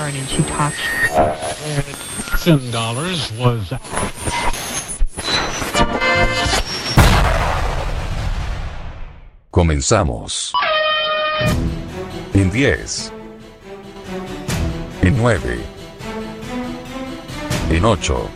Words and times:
Karen 0.00 0.16
and 0.16 0.28
she 0.30 0.42
talks. 0.44 0.78
Ten 2.42 2.70
dollars 2.70 3.30
was 3.32 3.70
Comenzamos. 9.50 10.52
En 12.32 12.50
10. 12.50 13.12
En 15.02 15.16
9. 15.16 15.58
En 17.68 17.84
8. 17.84 18.30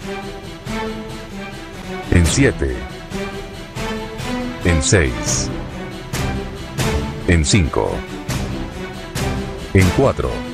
En 2.10 2.26
7. 2.26 2.76
En 4.64 4.82
6. 4.82 5.48
En 7.26 7.44
5. 7.44 7.98
En 9.72 9.90
4. 9.96 10.53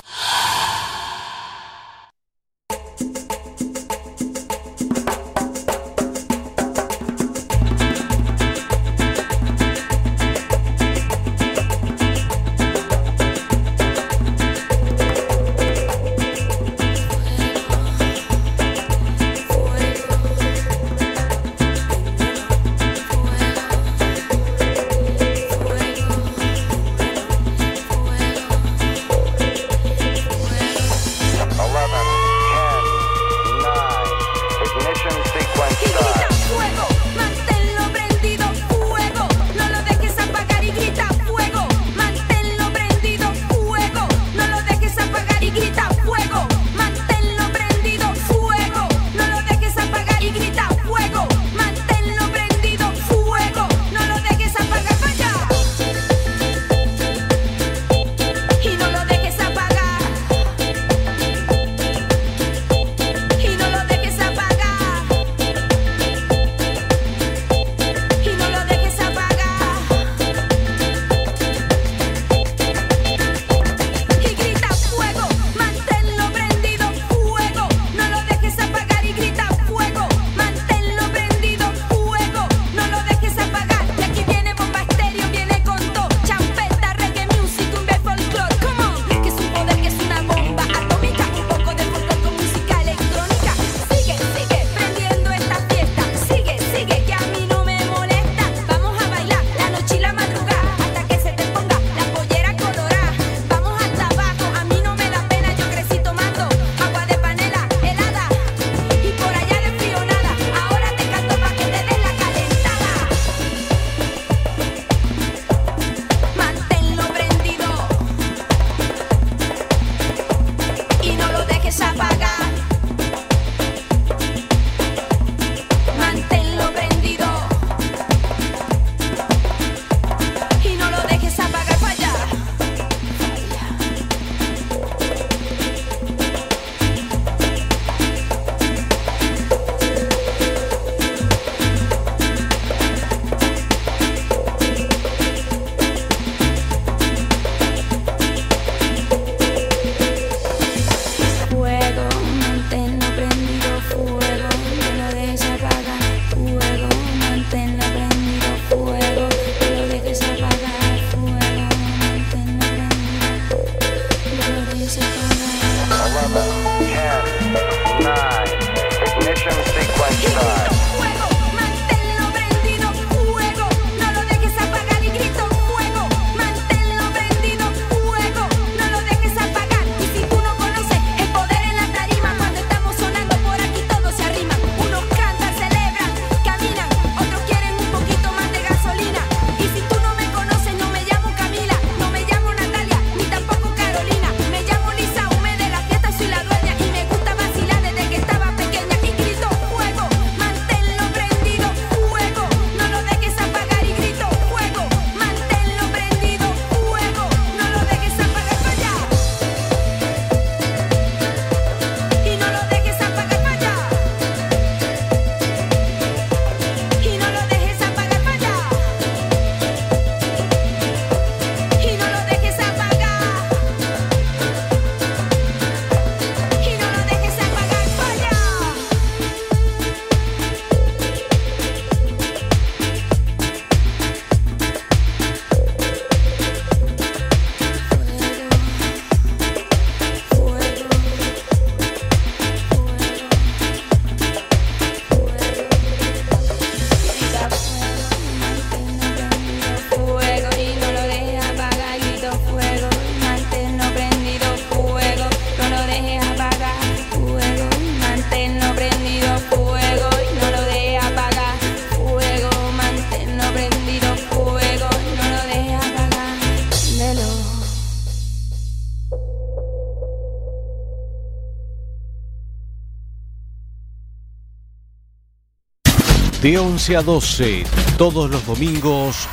De 276.41 276.57
11 276.57 276.97
a 276.97 277.03
12, 277.03 277.63
todos 277.99 278.31
los 278.31 278.43
domingos, 278.47 279.27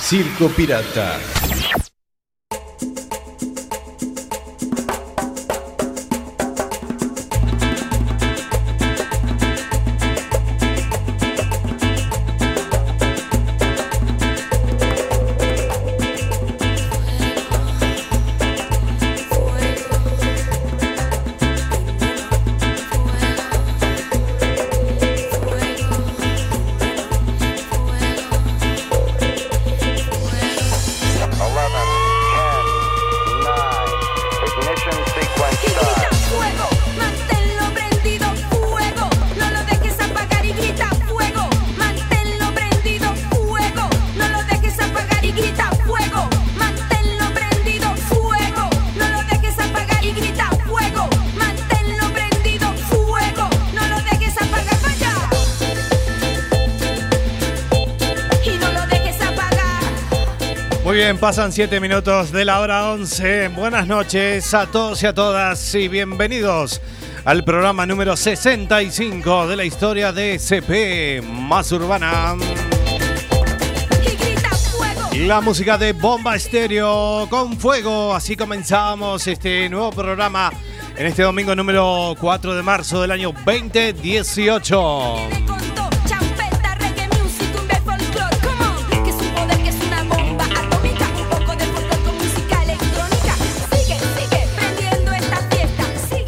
Circo 0.00 0.48
Pirata. 0.48 1.20
Pasan 61.18 61.52
7 61.52 61.80
minutos 61.80 62.32
de 62.32 62.44
la 62.44 62.60
hora 62.60 62.92
11. 62.92 63.48
Buenas 63.48 63.86
noches 63.86 64.54
a 64.54 64.66
todos 64.66 65.02
y 65.02 65.06
a 65.06 65.14
todas 65.14 65.74
y 65.74 65.88
bienvenidos 65.88 66.80
al 67.24 67.44
programa 67.44 67.86
número 67.86 68.16
65 68.16 69.48
de 69.48 69.56
la 69.56 69.64
historia 69.64 70.12
de 70.12 70.38
CP 70.38 71.22
más 71.22 71.70
urbana. 71.72 72.36
La 75.18 75.40
música 75.40 75.78
de 75.78 75.92
Bomba 75.92 76.36
Estéreo 76.36 77.26
con 77.28 77.58
fuego. 77.58 78.14
Así 78.14 78.36
comenzamos 78.36 79.26
este 79.26 79.68
nuevo 79.68 79.90
programa 79.90 80.52
en 80.96 81.06
este 81.06 81.22
domingo 81.22 81.54
número 81.54 82.14
4 82.18 82.54
de 82.54 82.62
marzo 82.62 83.02
del 83.02 83.10
año 83.10 83.32
2018. 83.44 85.43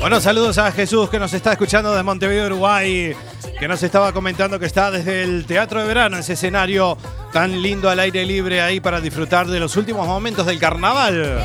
Bueno, 0.06 0.20
saludos 0.20 0.56
a 0.58 0.70
Jesús 0.70 1.10
que 1.10 1.18
nos 1.18 1.32
está 1.32 1.50
escuchando 1.50 1.90
desde 1.90 2.04
Montevideo, 2.04 2.46
Uruguay, 2.46 3.12
que 3.58 3.66
nos 3.66 3.82
estaba 3.82 4.12
comentando 4.12 4.56
que 4.60 4.66
está 4.66 4.92
desde 4.92 5.24
el 5.24 5.46
Teatro 5.46 5.80
de 5.80 5.88
Verano, 5.88 6.16
ese 6.16 6.34
escenario 6.34 6.96
tan 7.32 7.60
lindo 7.60 7.90
al 7.90 7.98
aire 7.98 8.24
libre 8.24 8.60
ahí 8.60 8.78
para 8.78 9.00
disfrutar 9.00 9.48
de 9.48 9.58
los 9.58 9.76
últimos 9.76 10.06
momentos 10.06 10.46
del 10.46 10.60
carnaval. 10.60 11.40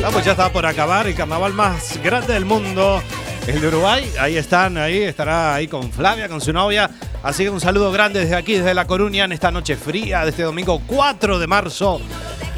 Vamos, 0.00 0.24
ya 0.24 0.30
está 0.30 0.50
por 0.50 0.64
acabar 0.64 1.06
el 1.06 1.14
carnaval 1.14 1.52
más 1.52 2.02
grande 2.02 2.32
del 2.32 2.46
mundo, 2.46 3.02
el 3.46 3.60
de 3.60 3.68
Uruguay. 3.68 4.10
Ahí 4.18 4.38
están, 4.38 4.78
ahí 4.78 5.02
estará 5.02 5.54
ahí 5.54 5.68
con 5.68 5.92
Flavia, 5.92 6.30
con 6.30 6.40
su 6.40 6.50
novia. 6.50 6.88
Así 7.22 7.44
que 7.44 7.50
un 7.50 7.60
saludo 7.60 7.92
grande 7.92 8.20
desde 8.20 8.36
aquí, 8.36 8.54
desde 8.54 8.72
La 8.72 8.86
Coruña, 8.86 9.26
en 9.26 9.32
esta 9.32 9.50
noche 9.50 9.76
fría 9.76 10.24
de 10.24 10.30
este 10.30 10.44
domingo 10.44 10.80
4 10.86 11.38
de 11.38 11.46
marzo 11.46 12.00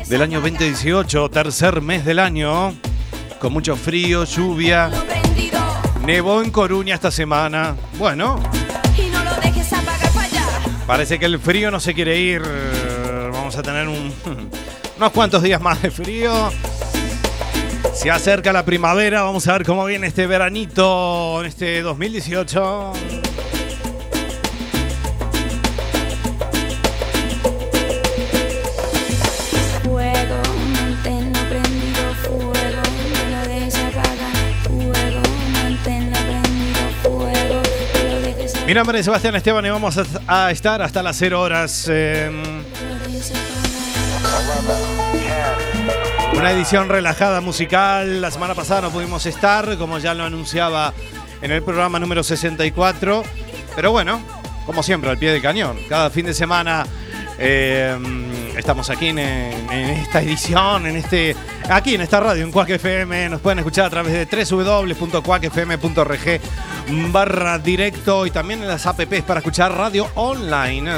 del 0.06 0.22
año 0.22 0.40
2018, 0.40 1.28
tercer 1.30 1.80
mes 1.80 2.04
del 2.04 2.20
año 2.20 2.72
con 3.46 3.52
mucho 3.52 3.76
frío, 3.76 4.24
lluvia. 4.24 4.90
Nevó 6.04 6.42
en 6.42 6.50
Coruña 6.50 6.96
esta 6.96 7.12
semana. 7.12 7.76
Bueno. 7.96 8.42
Parece 10.84 11.20
que 11.20 11.26
el 11.26 11.38
frío 11.38 11.70
no 11.70 11.78
se 11.78 11.94
quiere 11.94 12.18
ir. 12.18 12.42
Vamos 13.32 13.56
a 13.56 13.62
tener 13.62 13.86
unos 14.96 15.12
cuantos 15.12 15.44
días 15.44 15.60
más 15.60 15.80
de 15.80 15.92
frío. 15.92 16.50
Se 17.94 18.10
acerca 18.10 18.52
la 18.52 18.64
primavera. 18.64 19.22
Vamos 19.22 19.46
a 19.46 19.52
ver 19.52 19.64
cómo 19.64 19.84
viene 19.84 20.08
este 20.08 20.26
veranito 20.26 21.40
en 21.40 21.46
este 21.46 21.82
2018. 21.82 22.94
Mi 38.66 38.74
nombre 38.74 38.98
es 38.98 39.04
Sebastián 39.04 39.36
Esteban 39.36 39.64
y 39.64 39.70
vamos 39.70 39.96
a, 40.26 40.50
estar 40.50 40.82
hasta 40.82 41.00
las 41.00 41.16
0 41.18 41.40
horas. 41.40 41.88
Una 46.34 46.50
edición 46.50 46.88
relajada 46.88 47.40
musical. 47.40 48.20
La 48.20 48.32
semana 48.32 48.56
pasada 48.56 48.80
no 48.80 48.90
pudimos 48.90 49.24
estar, 49.26 49.78
como 49.78 49.98
ya 49.98 50.14
lo 50.14 50.24
anunciaba 50.24 50.92
en 51.42 51.52
el 51.52 51.62
programa 51.62 52.00
número 52.00 52.24
64. 52.24 53.22
Pero 53.76 53.92
bueno, 53.92 54.20
como 54.66 54.82
siempre, 54.82 55.10
al 55.10 55.18
pie 55.18 55.30
del 55.30 55.42
cañón. 55.42 55.78
Cada 55.88 56.10
fin 56.10 56.26
de 56.26 56.34
semana 56.34 56.84
em, 57.38 58.32
estamos 58.56 58.88
aquí 58.90 59.08
en, 59.08 59.18
esta 59.18 60.22
edición, 60.22 60.86
en 60.86 60.94
este, 60.96 61.34
aquí 61.68 61.94
en 61.94 62.00
esta 62.00 62.20
radio, 62.20 62.44
en 62.44 62.52
Quack 62.52 62.70
FM. 62.70 63.28
Nos 63.28 63.40
pueden 63.40 63.58
escuchar 63.58 63.86
a 63.86 63.90
través 63.90 64.12
de 64.12 64.26
www.quackfm.org 64.26 66.40
barra 67.12 67.58
directo 67.58 68.24
y 68.26 68.30
también 68.30 68.62
en 68.62 68.68
las 68.68 68.86
apps 68.86 69.22
para 69.22 69.40
escuchar 69.40 69.72
radio 69.72 70.08
online. 70.14 70.90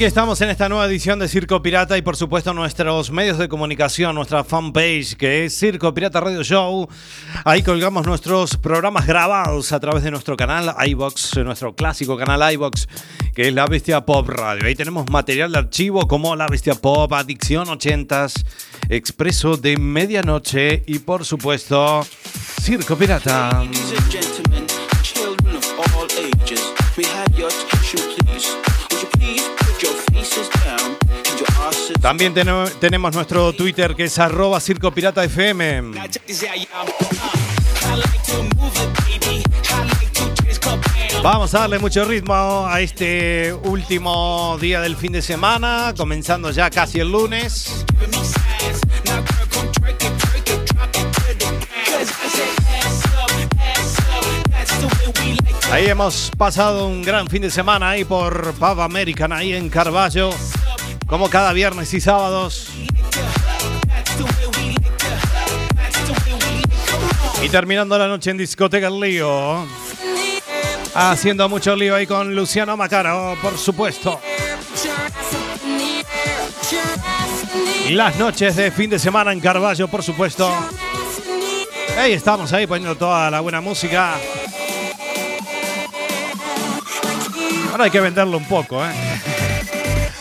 Aquí 0.00 0.06
estamos 0.06 0.40
en 0.40 0.48
esta 0.48 0.66
nueva 0.70 0.86
edición 0.86 1.18
de 1.18 1.28
Circo 1.28 1.60
Pirata 1.60 1.98
y 1.98 2.00
por 2.00 2.16
supuesto 2.16 2.54
nuestros 2.54 3.10
medios 3.10 3.36
de 3.36 3.50
comunicación, 3.50 4.14
nuestra 4.14 4.44
fanpage 4.44 5.14
que 5.14 5.44
es 5.44 5.58
Circo 5.58 5.92
Pirata 5.92 6.20
Radio 6.20 6.42
Show. 6.42 6.88
Ahí 7.44 7.62
colgamos 7.62 8.06
nuestros 8.06 8.56
programas 8.56 9.06
grabados 9.06 9.72
a 9.72 9.78
través 9.78 10.02
de 10.02 10.10
nuestro 10.10 10.38
canal 10.38 10.74
iBox, 10.86 11.36
nuestro 11.44 11.74
clásico 11.74 12.16
canal 12.16 12.50
iBox 12.54 12.88
que 13.34 13.48
es 13.48 13.52
La 13.52 13.66
Bestia 13.66 14.06
Pop 14.06 14.26
Radio. 14.26 14.66
Ahí 14.66 14.74
tenemos 14.74 15.04
material 15.10 15.52
de 15.52 15.58
archivo 15.58 16.08
como 16.08 16.34
La 16.34 16.46
Bestia 16.46 16.76
Pop, 16.76 17.12
Adicción 17.12 17.66
80s, 17.66 18.42
Expreso 18.88 19.58
de 19.58 19.76
Medianoche 19.76 20.82
y 20.86 21.00
por 21.00 21.26
supuesto 21.26 22.06
Circo 22.62 22.96
Pirata. 22.96 23.64
También 32.00 32.32
tenemos 32.34 33.14
nuestro 33.14 33.52
Twitter 33.52 33.94
que 33.94 34.04
es 34.04 34.18
arroba 34.18 34.60
Circo. 34.60 34.92
Vamos 41.22 41.54
a 41.54 41.60
darle 41.60 41.78
mucho 41.78 42.04
ritmo 42.04 42.66
a 42.66 42.80
este 42.80 43.52
último 43.52 44.56
día 44.60 44.80
del 44.80 44.96
fin 44.96 45.12
de 45.12 45.20
semana, 45.20 45.92
comenzando 45.96 46.50
ya 46.50 46.70
casi 46.70 47.00
el 47.00 47.10
lunes. 47.12 47.84
Ahí 55.70 55.86
hemos 55.86 56.32
pasado 56.36 56.88
un 56.88 57.00
gran 57.02 57.28
fin 57.28 57.42
de 57.42 57.50
semana 57.50 57.90
ahí 57.90 58.04
por 58.04 58.54
Pub 58.54 58.80
American, 58.80 59.32
ahí 59.32 59.52
en 59.52 59.68
Carballo, 59.68 60.30
como 61.06 61.30
cada 61.30 61.52
viernes 61.52 61.94
y 61.94 62.00
sábados. 62.00 62.68
Y 67.40 67.48
terminando 67.48 67.96
la 67.96 68.08
noche 68.08 68.32
en 68.32 68.38
discoteca 68.38 68.88
El 68.88 68.98
Lío. 68.98 69.64
Haciendo 70.92 71.48
mucho 71.48 71.76
lío 71.76 71.94
ahí 71.94 72.06
con 72.06 72.34
Luciano 72.34 72.76
Macaro, 72.76 73.38
por 73.40 73.56
supuesto. 73.56 74.20
Las 77.90 78.16
noches 78.16 78.56
de 78.56 78.72
fin 78.72 78.90
de 78.90 78.98
semana 78.98 79.32
en 79.32 79.38
Carballo, 79.38 79.86
por 79.86 80.02
supuesto. 80.02 80.52
Ahí 81.96 82.12
estamos 82.12 82.52
ahí 82.52 82.66
poniendo 82.66 82.96
toda 82.96 83.30
la 83.30 83.40
buena 83.40 83.60
música. 83.60 84.16
Ahora 87.70 87.84
hay 87.84 87.90
que 87.90 88.00
venderlo 88.00 88.36
un 88.36 88.44
poco, 88.46 88.84
¿eh? 88.84 88.90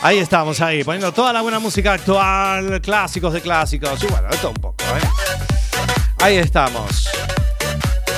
Ahí 0.02 0.20
estamos, 0.20 0.62
ahí, 0.62 0.84
poniendo 0.84 1.12
toda 1.12 1.34
la 1.34 1.42
buena 1.42 1.60
música 1.60 1.94
actual, 1.94 2.80
clásicos 2.82 3.34
de 3.34 3.42
clásicos. 3.42 4.02
Y 4.04 4.08
bueno, 4.08 4.30
todo 4.40 4.52
un 4.52 4.56
poco, 4.56 4.84
¿eh? 4.84 5.08
Ahí 6.22 6.38
estamos. 6.38 7.10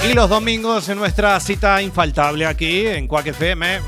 Y 0.07 0.13
los 0.13 0.29
domingos 0.29 0.89
en 0.89 0.97
nuestra 0.97 1.39
cita 1.39 1.81
infaltable 1.81 2.45
aquí 2.45 2.85
en 2.87 3.07
Quack 3.07 3.27
FM. 3.27 3.81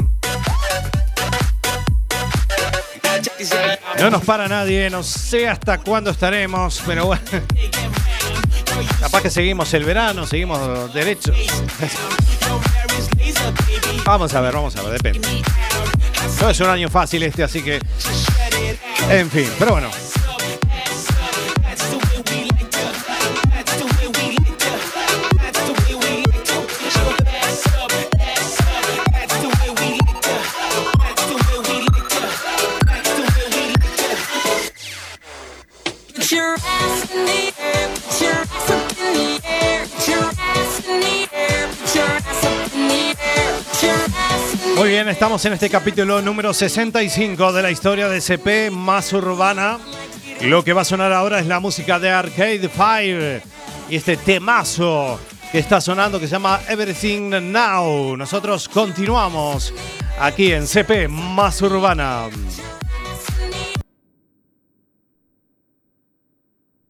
No 3.99 4.09
nos 4.09 4.23
para 4.23 4.47
nadie, 4.47 4.89
no 4.89 5.03
sé 5.03 5.47
hasta 5.47 5.77
cuándo 5.79 6.11
estaremos, 6.11 6.81
pero 6.85 7.07
bueno. 7.07 7.21
Capaz 8.99 9.21
que 9.21 9.29
seguimos 9.29 9.73
el 9.73 9.83
verano, 9.83 10.25
seguimos 10.25 10.93
derechos. 10.93 11.35
Vamos 14.05 14.33
a 14.33 14.41
ver, 14.41 14.53
vamos 14.53 14.75
a 14.75 14.81
ver, 14.83 15.01
depende. 15.01 15.27
No 16.41 16.49
es 16.49 16.59
un 16.59 16.67
año 16.67 16.89
fácil 16.89 17.23
este, 17.23 17.43
así 17.43 17.61
que. 17.61 17.79
En 19.09 19.29
fin, 19.29 19.49
pero 19.59 19.71
bueno. 19.71 19.89
Muy 44.75 44.89
bien, 44.89 45.07
estamos 45.07 45.45
en 45.45 45.53
este 45.53 45.69
capítulo 45.69 46.21
número 46.21 46.51
65 46.51 47.53
de 47.53 47.61
la 47.61 47.69
historia 47.69 48.09
de 48.09 48.19
CP 48.19 48.71
más 48.71 49.13
urbana. 49.13 49.77
Lo 50.41 50.63
que 50.63 50.73
va 50.73 50.81
a 50.81 50.85
sonar 50.85 51.13
ahora 51.13 51.39
es 51.39 51.45
la 51.45 51.59
música 51.59 51.99
de 51.99 52.09
Arcade 52.09 52.67
Fire 52.69 53.43
y 53.87 53.95
este 53.95 54.17
temazo 54.17 55.19
que 55.51 55.59
está 55.59 55.79
sonando 55.79 56.19
que 56.19 56.25
se 56.25 56.31
llama 56.31 56.59
Everything 56.67 57.29
Now. 57.51 58.17
Nosotros 58.17 58.67
continuamos 58.67 59.73
aquí 60.19 60.51
en 60.51 60.65
CP 60.65 61.07
más 61.07 61.61
urbana. 61.61 62.29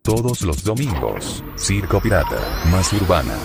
Todos 0.02 0.42
los 0.42 0.64
domingos, 0.64 1.44
Circo 1.58 2.00
Pirata, 2.00 2.64
más 2.72 2.94
urbana. 2.94 3.36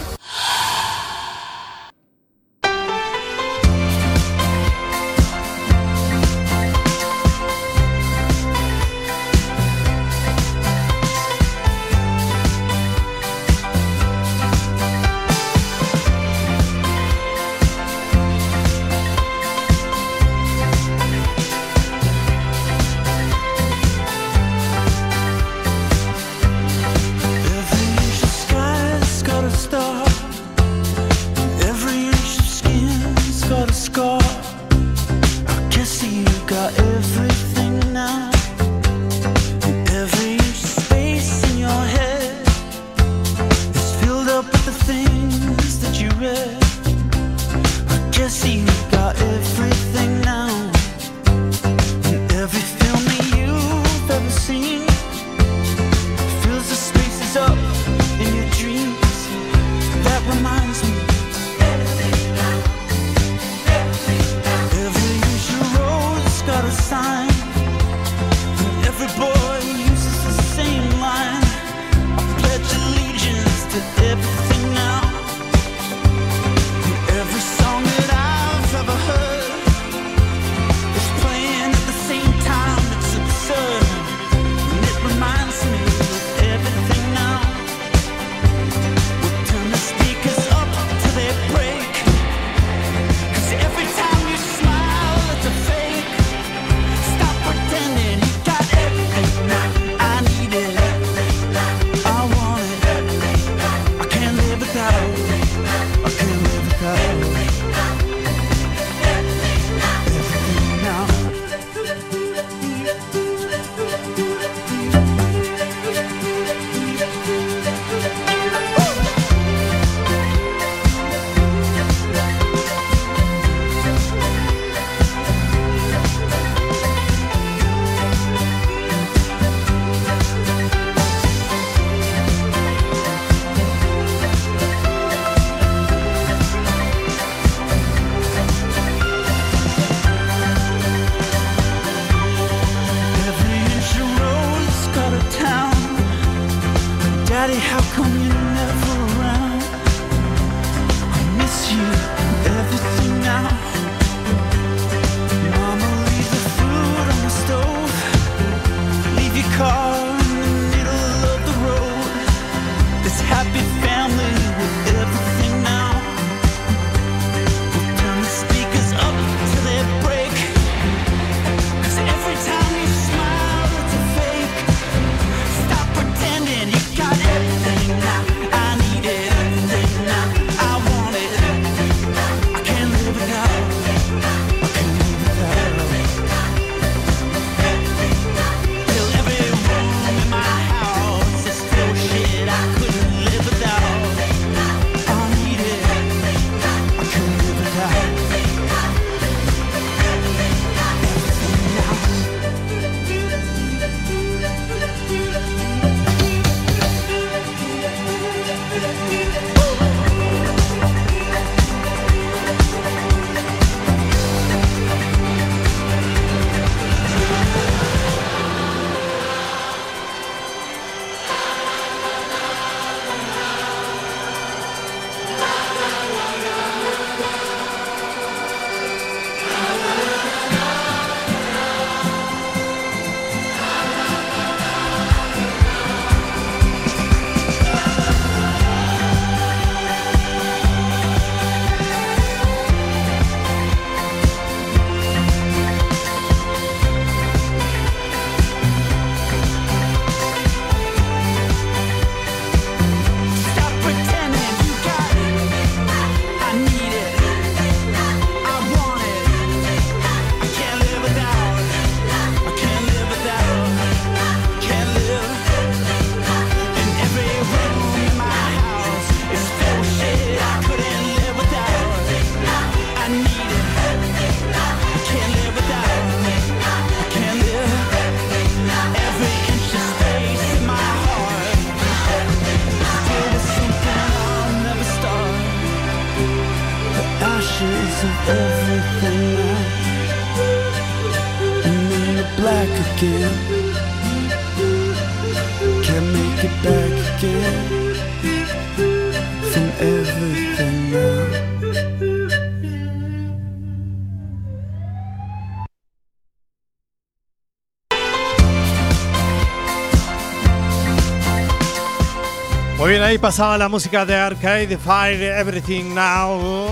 Ahí 313.09 313.17
pasaba 313.17 313.57
la 313.57 313.71
música 313.71 314.05
de 314.05 314.15
Arcade 314.15 314.77
Fire, 314.77 315.23
Everything 315.23 315.95
Now. 315.95 316.69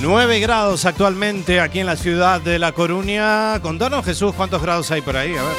9 0.00 0.38
grados 0.38 0.84
actualmente 0.84 1.60
aquí 1.60 1.80
en 1.80 1.86
la 1.86 1.96
ciudad 1.96 2.40
de 2.40 2.60
La 2.60 2.70
Coruña. 2.70 3.60
Contanos, 3.60 4.04
Jesús, 4.04 4.32
cuántos 4.36 4.62
grados 4.62 4.92
hay 4.92 5.00
por 5.00 5.16
ahí. 5.16 5.34
A 5.34 5.42
ver. 5.42 5.56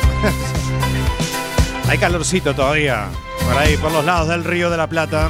hay 1.90 1.98
calorcito 1.98 2.54
todavía. 2.54 3.10
Por 3.44 3.58
ahí, 3.58 3.76
por 3.76 3.92
los 3.92 4.06
lados 4.06 4.30
del 4.30 4.46
río 4.46 4.70
de 4.70 4.78
la 4.78 4.88
Plata. 4.88 5.30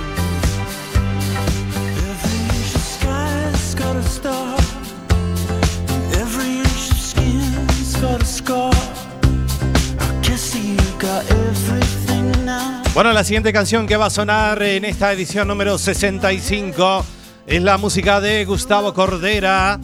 Bueno, 12.96 13.12
la 13.12 13.26
siguiente 13.26 13.52
canción 13.52 13.88
que 13.88 13.98
va 13.98 14.06
a 14.06 14.10
sonar 14.10 14.64
en 14.64 14.86
esta 14.86 15.12
edición 15.12 15.50
número 15.50 15.78
65 15.78 17.06
es 17.46 17.62
la 17.62 17.78
música 17.78 18.22
de 18.22 18.46
Gustavo 18.46 18.94
Cordera. 18.94 19.82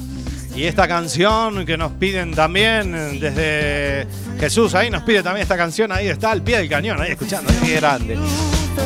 Y 0.56 0.64
esta 0.64 0.88
canción 0.88 1.66
que 1.66 1.76
nos 1.76 1.92
piden 1.92 2.34
también 2.34 3.20
desde 3.20 4.08
Jesús, 4.40 4.76
ahí 4.76 4.90
nos 4.90 5.04
pide 5.04 5.22
también 5.24 5.42
esta 5.42 5.58
canción, 5.58 5.92
ahí 5.92 6.08
está 6.08 6.32
al 6.32 6.42
pie 6.42 6.60
del 6.60 6.70
cañón, 6.70 7.02
ahí 7.02 7.12
escuchando, 7.12 7.52
ahí 7.52 7.74
grande. 7.74 8.18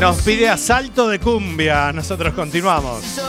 Nos 0.02 0.20
pide 0.24 0.50
asalto 0.50 1.08
de 1.08 1.20
cumbia, 1.20 1.94
nosotros 1.94 2.34
continuamos. 2.34 3.22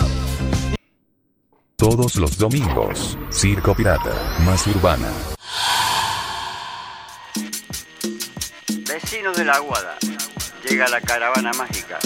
Todos 1.77 2.17
los 2.17 2.39
domingos, 2.39 3.19
Circo 3.31 3.75
Pirata, 3.75 4.39
más 4.47 4.67
urbana. 4.67 5.11
Vecinos 8.89 9.37
de 9.37 9.45
la 9.45 9.53
Aguada, 9.57 9.99
llega 10.69 10.89
la 10.89 11.01
caravana 11.01 11.53
mágica 11.53 11.99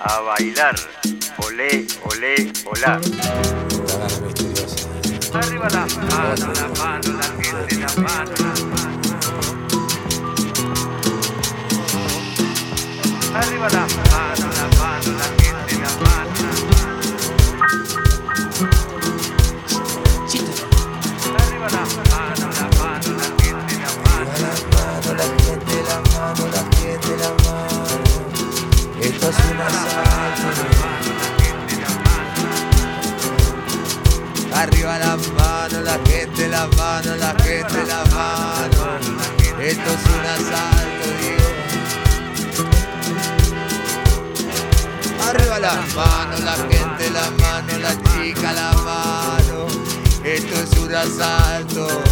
a 0.00 0.20
bailar. 0.20 0.74
Olé, 1.38 1.86
olé, 2.04 2.52
olá. 2.64 2.98
Arriba 5.34 5.68
la 5.70 5.86
mano, 5.86 6.52
la 6.54 6.68
mano, 6.78 7.12
la 7.12 7.28
gente, 7.42 7.76
la 7.76 7.88
mano, 8.02 8.32
la 8.38 8.52
mano. 8.64 9.00
Arriba 13.34 13.68
la 13.68 13.86
mano, 14.10 14.46
la 14.58 14.66
mano, 14.78 15.10
la 15.18 15.28
gente, 15.38 15.74
la 15.84 15.90
mano. 16.04 16.42
Arriba 21.38 21.68
la 21.68 21.84
mano, 22.10 22.47
mano. 25.08 25.22
la 25.22 25.28
gente, 25.44 25.82
la 25.82 26.00
mano, 26.12 26.46
la 26.46 26.62
gente, 26.76 27.16
la 27.16 27.30
mano. 27.44 27.98
Esto 29.00 29.28
es 29.28 29.36
un 29.50 29.60
asalto. 29.60 30.48
Arriba 34.54 34.98
la 34.98 35.16
mano, 35.16 35.80
la 35.82 35.98
gente, 36.04 36.48
la 36.48 36.66
mano, 36.76 37.16
la 37.16 37.34
gente, 37.42 37.84
la 37.86 38.04
mano. 38.14 38.98
Esto 39.60 39.90
es 39.90 40.04
un 40.14 40.26
asalto, 40.36 41.04
digo. 41.20 41.48
Arriba 45.28 45.58
la 45.58 45.74
mano, 45.94 46.38
la 46.44 46.56
gente, 46.56 47.10
la 47.10 47.30
mano, 47.30 47.78
la 47.78 47.94
chica, 48.10 48.52
la 48.52 48.72
mano. 48.72 49.66
Esto 50.24 50.54
es 50.54 50.78
un 50.78 50.94
asalto. 50.94 52.02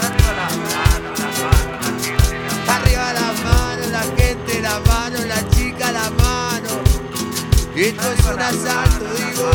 Arriba 0.00 0.87
la 4.68 4.80
mano, 4.80 5.18
la 5.24 5.48
chica, 5.50 5.92
la 5.92 6.10
mano. 6.10 6.68
Esto 7.74 8.12
es 8.12 8.24
un 8.26 8.40
asalto, 8.40 9.04
digo. 9.16 9.50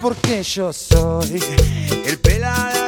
Porque 0.00 0.42
yo 0.42 0.72
soy 0.72 1.42
el 2.06 2.18
pela 2.18 2.79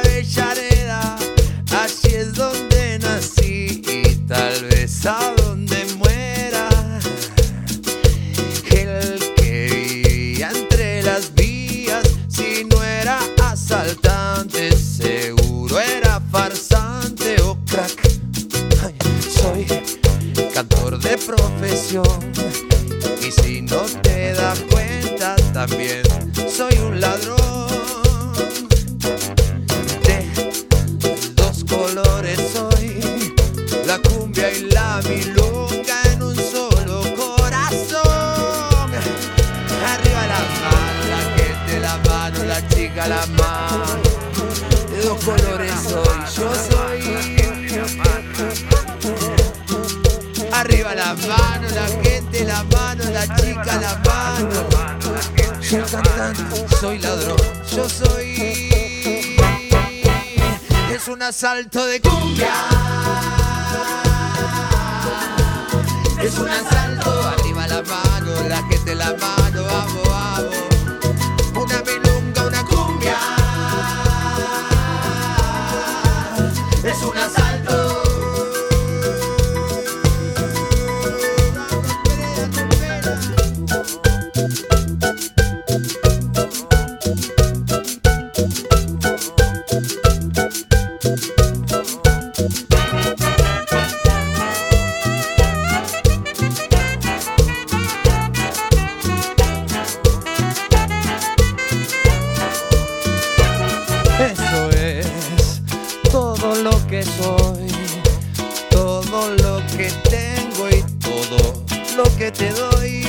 todo 109.13 109.29
lo 109.29 109.61
que 109.77 109.91
tengo 110.09 110.69
y 110.69 110.81
todo 110.97 111.63
lo 111.95 112.03
que 112.17 112.31
te 112.31 112.49
doy. 112.49 113.05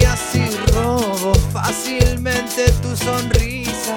Y 0.00 0.04
así 0.04 0.42
robo 0.74 1.32
fácilmente 1.52 2.72
tu 2.82 2.96
sonrisa, 2.96 3.96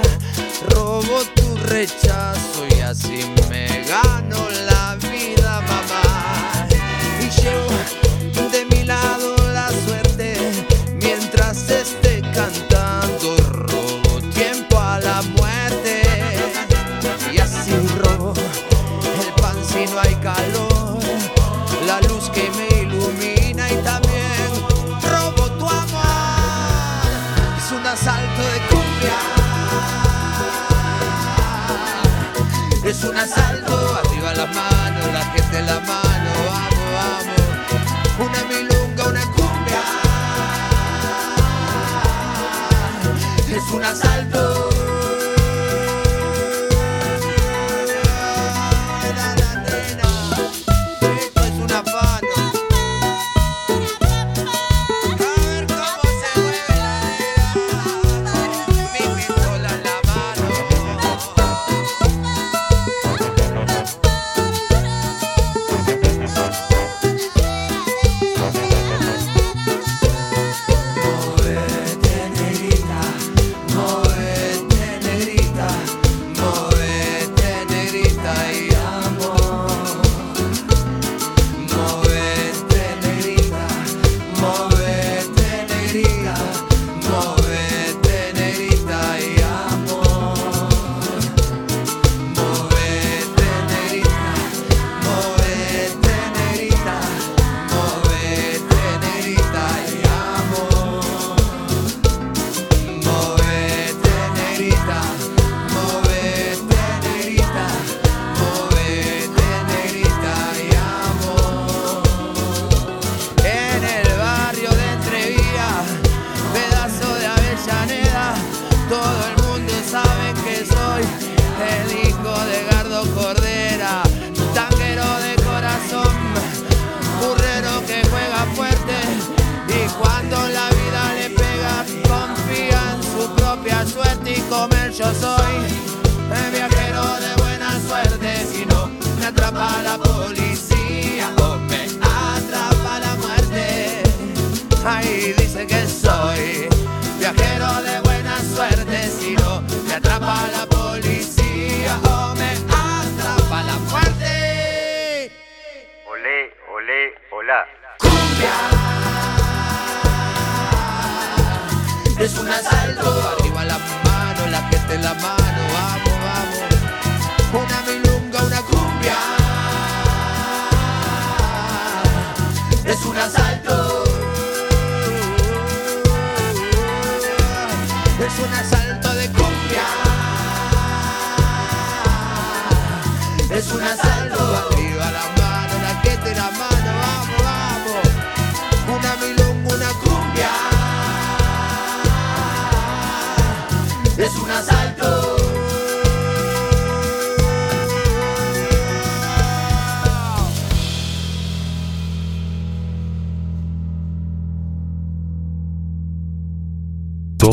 robo 0.69 1.23
tu 1.33 1.57
rechazo 1.65 2.67
y 2.77 2.81
así 2.81 3.25
me 3.49 3.65
gano 3.87 4.37
la 4.67 4.95
vida, 4.97 5.61
mamá. 5.61 6.67
Y 7.19 7.41
llevo 7.41 8.04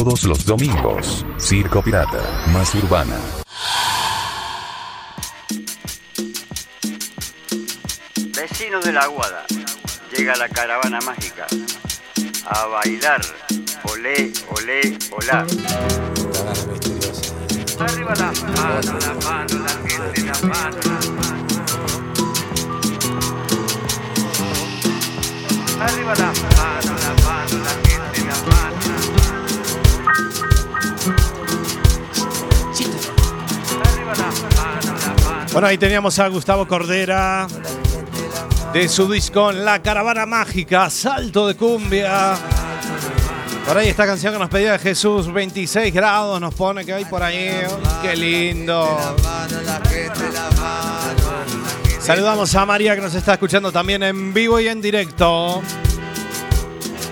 Todos 0.05 0.25
los 0.25 0.45
domingos, 0.45 1.25
Circo 1.39 1.81
Pirata, 1.81 2.19
más 2.53 2.75
urbana. 2.75 3.17
Vecinos 8.35 8.85
de 8.85 8.93
la 8.93 9.03
Aguada, 9.03 9.45
llega 10.13 10.35
la 10.35 10.49
caravana 10.49 10.99
mágica 11.03 11.47
a 12.47 12.67
bailar. 12.67 13.21
Olé, 13.85 14.33
olé, 14.51 14.99
olá. 15.13 15.47
Arriba 17.79 18.15
la 18.17 18.33
mano, 18.33 18.99
la 18.99 19.15
mano, 19.25 19.59
la 19.61 19.71
gente, 19.89 20.23
la 20.25 20.35
mano, 20.49 20.79
la 20.83 20.99
mano. 21.13 21.47
Arriba 25.81 26.15
la 26.17 26.33
mano, 26.57 26.93
la 26.99 27.13
mano, 27.23 27.57
la 27.63 27.75
gente, 27.89 28.21
la 28.27 28.37
mano. 28.51 28.72
Bueno, 35.53 35.69
ahí 35.69 35.77
teníamos 35.77 36.19
a 36.19 36.29
Gustavo 36.29 36.67
Cordera 36.67 37.47
de 38.73 38.89
su 38.89 39.07
disco 39.11 39.53
La 39.53 39.83
Caravana 39.83 40.25
Mágica, 40.25 40.89
Salto 40.89 41.47
de 41.47 41.57
Cumbia. 41.57 42.37
Por 43.67 43.77
ahí 43.77 43.89
esta 43.89 44.07
canción 44.07 44.33
que 44.33 44.39
nos 44.39 44.49
pedía 44.49 44.79
Jesús, 44.79 45.31
26 45.31 45.93
grados 45.93 46.41
nos 46.41 46.55
pone 46.55 46.87
que 46.87 46.95
hay 46.95 47.05
por 47.05 47.23
ahí. 47.23 47.51
Qué 48.01 48.17
lindo. 48.17 48.97
Saludamos 52.01 52.55
a 52.55 52.65
María 52.65 52.95
que 52.95 53.03
nos 53.03 53.15
está 53.15 53.35
escuchando 53.35 53.71
también 53.71 54.03
en 54.03 54.33
vivo 54.33 54.59
y 54.59 54.69
en 54.69 54.81
directo. 54.81 55.61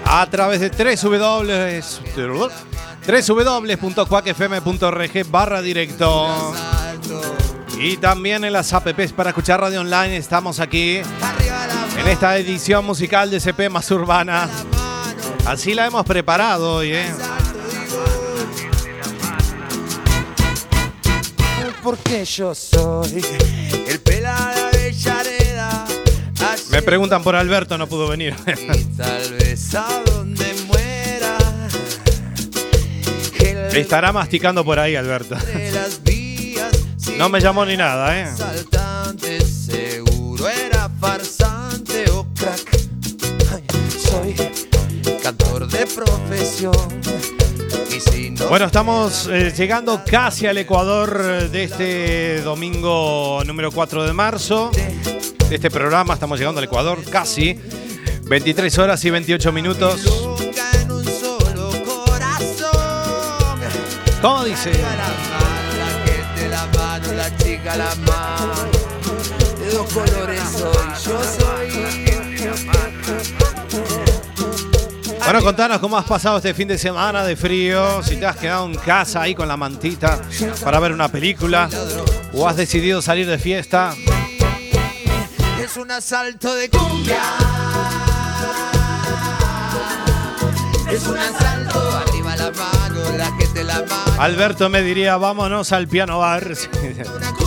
A 0.07 0.27
través 0.31 0.61
de 0.61 0.71
www 0.71 2.51
www.cuacfm.org 3.07 5.31
barra 5.31 5.63
directo. 5.63 6.53
Y 7.83 7.97
también 7.97 8.45
en 8.45 8.53
las 8.53 8.75
apps 8.75 9.13
para 9.15 9.31
escuchar 9.31 9.59
radio 9.59 9.81
online 9.81 10.19
estamos 10.19 10.61
aquí 10.61 10.99
en 10.99 12.09
esta 12.09 12.37
edición 12.37 12.85
musical 12.85 13.31
de 13.31 13.41
CP 13.41 13.71
más 13.71 13.91
urbana. 13.91 14.51
Así 15.47 15.73
la 15.73 15.87
hemos 15.87 16.05
preparado 16.05 16.75
hoy, 16.75 16.93
¿eh? 16.93 17.07
Porque 21.83 22.27
yo 22.27 22.55
soy 22.55 23.25
el 23.89 23.99
pelado 24.01 24.71
de 24.73 24.79
Avellaneda. 24.79 25.87
Me 26.71 26.83
preguntan 26.83 27.23
por 27.23 27.35
Alberto, 27.35 27.79
no 27.79 27.87
pudo 27.87 28.09
venir. 28.09 28.37
Tal 28.97 29.33
vez 29.39 29.75
a 29.75 30.03
donde 30.05 30.55
muera. 30.67 31.39
Estará 33.73 34.13
masticando 34.13 34.63
por 34.67 34.79
ahí, 34.79 34.97
Alberto. 34.97 35.37
No 37.21 37.29
me 37.29 37.39
llamó 37.39 37.67
ni 37.67 37.77
nada, 37.77 38.19
¿eh? 38.19 38.35
Saltante, 38.35 39.43
seguro 39.43 40.49
era 40.49 40.89
farsante 40.99 42.09
o 42.13 42.27
crack. 42.35 42.79
Ay, 43.53 43.63
soy 43.91 44.35
cantor 45.23 45.69
de 45.69 45.87
profesión. 45.87 46.73
Y 47.95 48.01
si 48.01 48.31
no 48.31 48.49
Bueno, 48.49 48.65
estamos 48.65 49.29
eh, 49.31 49.53
llegando 49.55 50.03
casi 50.03 50.47
al 50.47 50.57
Ecuador 50.57 51.51
de 51.51 51.65
este 51.65 52.41
domingo 52.41 53.43
número 53.45 53.71
4 53.71 54.05
de 54.05 54.15
marzo. 54.15 54.71
De 54.71 55.57
este 55.57 55.71
programa 55.71 56.15
estamos 56.15 56.39
llegando 56.39 56.61
al 56.61 56.65
Ecuador 56.65 57.05
casi. 57.05 57.61
23 58.31 58.79
horas 58.79 59.05
y 59.05 59.11
28 59.11 59.53
minutos. 59.53 60.07
¿Cómo 64.23 64.43
dice? 64.45 64.73
Mano. 67.77 68.53
De 69.59 69.71
dos 69.71 69.93
colores 69.93 70.41
soy, 70.57 70.89
yo 71.05 71.25
soy. 71.25 71.91
Bueno, 75.25 75.45
contanos 75.45 75.79
cómo 75.79 75.97
has 75.97 76.07
pasado 76.07 76.39
este 76.39 76.55
fin 76.55 76.67
de 76.67 76.77
semana 76.77 77.25
de 77.25 77.37
frío, 77.37 78.03
si 78.03 78.17
te 78.17 78.27
has 78.27 78.37
quedado 78.37 78.67
en 78.67 78.75
casa 78.75 79.23
ahí 79.23 79.35
con 79.35 79.47
la 79.47 79.57
mantita 79.57 80.21
para 80.65 80.81
ver 80.81 80.91
una 80.91 81.09
película 81.09 81.69
o 82.33 82.49
has 82.49 82.57
decidido 82.57 83.01
salir 83.01 83.29
de 83.29 83.39
fiesta. 83.39 83.95
Es 85.63 85.77
un 85.77 85.91
asalto 85.93 86.53
de 86.55 86.69
cumbia. 86.69 87.23
Es 90.91 91.07
un 91.07 91.17
asalto, 91.17 91.97
arriba 91.99 92.35
la 92.35 92.51
mano, 92.51 93.17
la 93.17 93.33
gente 93.37 93.63
la 93.63 93.75
mano. 93.83 94.21
Alberto 94.21 94.69
me 94.69 94.83
diría, 94.83 95.17
vámonos 95.17 95.71
al 95.71 95.87
piano 95.87 96.19
bar. 96.19 96.55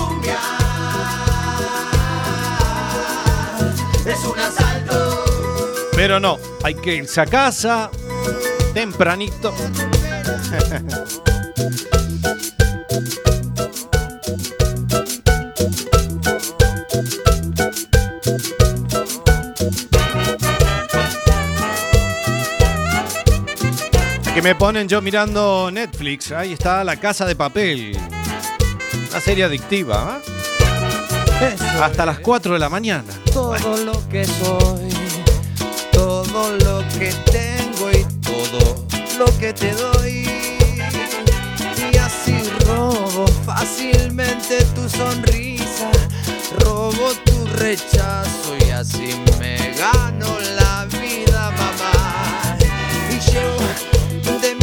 Es 4.05 4.25
un 4.25 4.39
asalto. 4.39 5.23
Pero 5.95 6.19
no, 6.19 6.37
hay 6.63 6.75
que 6.75 6.95
irse 6.95 7.21
a 7.21 7.25
casa 7.25 7.89
tempranito. 8.73 9.53
Que 24.33 24.41
me 24.41 24.55
ponen 24.55 24.87
yo 24.87 24.99
mirando 24.99 25.69
Netflix. 25.71 26.31
Ahí 26.31 26.53
está 26.53 26.83
La 26.83 26.95
Casa 26.95 27.23
de 27.27 27.35
Papel. 27.35 27.95
Una 29.13 29.21
serie 29.21 29.43
adictiva. 29.43 30.19
¿eh? 31.39 31.55
Hasta 31.79 32.03
las 32.03 32.17
4 32.17 32.53
de 32.53 32.59
la 32.59 32.67
mañana. 32.67 33.03
Todo 33.31 33.77
lo 33.77 34.09
que 34.09 34.25
soy, 34.25 34.89
todo 35.91 36.57
lo 36.57 36.83
que 36.97 37.13
tengo 37.31 37.91
y 37.91 38.03
todo 38.23 38.87
lo 39.19 39.25
que 39.37 39.53
te 39.53 39.71
doy. 39.73 40.27
Y 41.93 41.97
así 41.97 42.33
robo 42.65 43.27
fácilmente 43.45 44.63
tu 44.73 44.89
sonrisa, 44.89 45.91
robo 46.61 47.13
tu 47.23 47.45
rechazo 47.57 48.57
y 48.65 48.71
así 48.71 49.13
me 49.39 49.75
gano 49.77 50.39
la 50.57 50.85
vida, 50.85 51.51
mamá. 51.51 52.57
Y 53.11 53.19
llevo 53.29 53.59
de 54.41 54.55
mi 54.55 54.62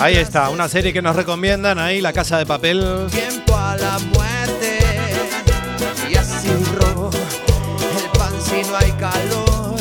Ahí 0.00 0.16
está, 0.16 0.48
una 0.48 0.66
serie 0.66 0.94
que 0.94 1.02
nos 1.02 1.14
recomiendan 1.14 1.78
ahí, 1.78 2.00
La 2.00 2.14
Casa 2.14 2.38
de 2.38 2.46
Papel. 2.46 3.06
tiempo 3.10 3.54
a 3.54 3.76
la 3.76 3.98
muerte 3.98 4.78
y 6.10 6.14
así 6.16 6.48
robo 6.74 7.10
el 7.12 8.18
pan 8.18 8.32
si 8.40 8.62
no 8.62 8.76
hay 8.78 8.92
calor 8.92 9.76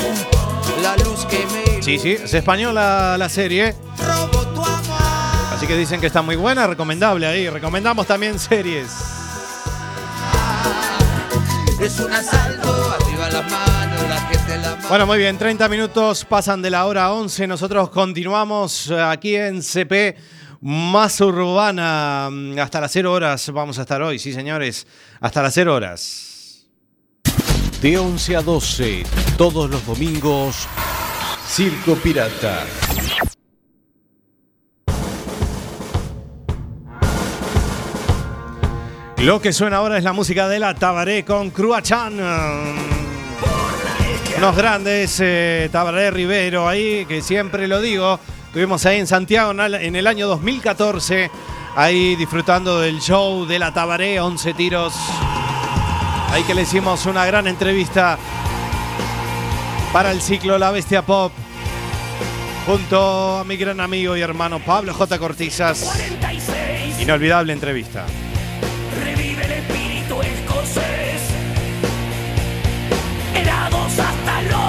la 0.84 0.97
luz 0.97 1.25
que 1.25 1.45
me 1.53 1.82
Sí, 1.82 1.97
sí, 1.99 2.12
es 2.21 2.34
española 2.34 3.15
la 3.17 3.29
serie. 3.29 3.73
robo 3.97 4.45
tu 4.47 4.62
amor 4.62 5.53
Así 5.55 5.65
que 5.65 5.77
dicen 5.77 6.01
que 6.01 6.08
está 6.08 6.21
muy 6.21 6.36
buena, 6.36 6.67
recomendable 6.67 7.25
ahí. 7.25 7.49
Recomendamos 7.49 8.05
también 8.05 8.38
series. 8.39 8.91
es 11.79 11.99
un 11.99 12.12
asalto 12.12 12.91
arriba 12.91 13.29
las 13.29 13.49
manos 13.49 13.79
Bueno, 14.90 15.06
muy 15.06 15.20
bien, 15.20 15.38
30 15.38 15.70
minutos 15.70 16.26
pasan 16.26 16.64
de 16.64 16.72
la 16.72 16.86
hora 16.88 17.14
11. 17.14 17.46
Nosotros 17.46 17.90
continuamos 17.92 18.90
aquí 18.90 19.36
en 19.36 19.62
CP 19.62 20.18
más 20.62 21.22
urbana. 21.22 22.30
Hasta 22.62 22.82
las 22.82 22.92
0 22.92 23.14
horas 23.14 23.52
vamos 23.52 23.78
a 23.78 23.84
estar 23.84 24.02
hoy, 24.02 24.18
sí, 24.18 24.34
señores. 24.34 24.88
Hasta 25.20 25.44
las 25.44 25.54
0 25.54 25.76
horas. 25.76 26.68
De 27.82 27.98
11 27.98 28.36
a 28.36 28.42
12, 28.42 29.04
todos 29.38 29.70
los 29.70 29.86
domingos, 29.86 30.68
Circo 31.48 31.96
Pirata. 31.96 32.66
Lo 39.20 39.42
que 39.42 39.54
suena 39.54 39.78
ahora 39.78 39.98
es 39.98 40.04
la 40.04 40.14
música 40.14 40.48
de 40.48 40.60
la 40.60 40.74
Tabaré 40.74 41.24
con 41.24 41.52
Cruachan. 41.52 43.09
Unos 44.38 44.56
grandes 44.56 45.18
eh, 45.22 45.70
Tabaré 45.72 46.12
Rivero 46.12 46.68
ahí, 46.68 47.06
que 47.06 47.22
siempre 47.22 47.68
lo 47.68 47.82
digo. 47.82 48.20
Estuvimos 48.48 48.86
ahí 48.86 49.00
en 49.00 49.08
Santiago 49.08 49.52
en 49.52 49.60
el- 49.60 49.76
en 49.76 49.96
el 49.96 50.08
año 50.08 50.28
2014, 50.28 51.30
ahí 51.76 52.15
disfrutando 52.15 52.80
del 52.80 53.00
show 53.02 53.46
de 53.46 53.60
la 53.60 53.74
Tabaré, 53.74 54.20
11 54.20 54.54
tiros. 54.54 54.94
Ahí 56.32 56.44
que 56.44 56.56
le 56.56 56.62
hicimos 56.62 57.06
una 57.06 57.26
gran 57.26 57.48
entrevista 57.48 58.18
para 59.92 60.12
el 60.12 60.22
ciclo 60.22 60.58
La 60.58 60.72
Bestia 60.72 61.02
Pop. 61.02 61.32
Junto 62.65 63.39
a 63.39 63.44
mi 63.44 63.58
gran 63.58 63.80
amigo 63.80 64.15
y 64.15 64.22
hermano 64.22 64.60
Pablo 64.60 64.94
J. 64.94 65.18
Cortizas. 65.20 65.82
46 65.84 67.02
Inolvidable 67.02 67.52
entrevista. 67.54 68.06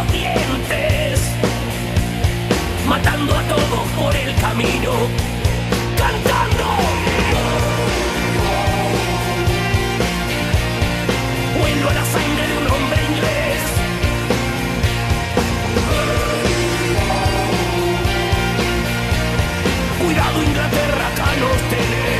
Los. 0.09 1.21
Matando 2.89 3.35
a 3.37 3.43
todos 3.43 3.89
por 3.99 4.17
el 4.17 4.35
camino. 4.37 4.93
Cantando. 5.97 6.67
Vuelo 11.59 11.91
a 11.91 11.95
la 11.95 12.05
sangre 12.05 12.47
de 12.49 12.59
un 12.59 12.67
hombre 12.73 13.01
inglés. 13.11 13.63
Cuidado 20.03 20.43
Inglaterra, 20.43 21.09
acá 21.09 21.29
nos 21.41 21.59
tenés. 21.71 22.20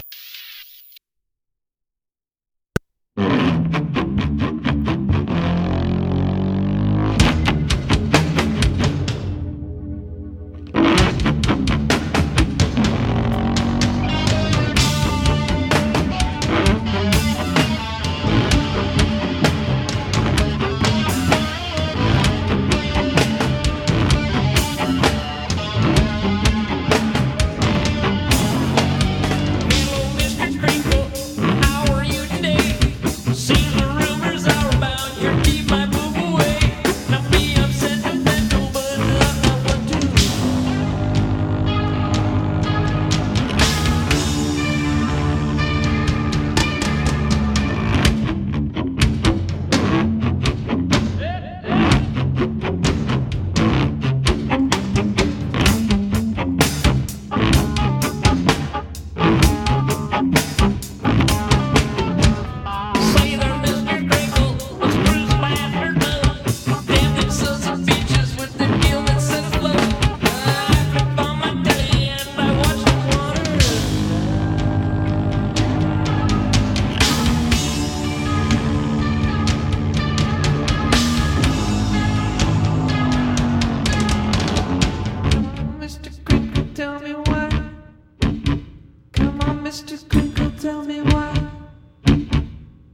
Mr. 89.71 90.09
Crinkle, 90.09 90.51
tell 90.59 90.83
me 90.83 90.99
why. 90.99 91.33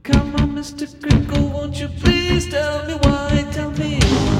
Come 0.04 0.36
on, 0.36 0.54
Mr. 0.54 0.86
Crinkle, 1.02 1.48
won't 1.48 1.80
you 1.80 1.88
please 1.88 2.48
tell 2.48 2.86
me 2.86 2.94
why? 3.02 3.48
Tell 3.50 3.72
me. 3.72 3.98
Mr. 3.98 4.37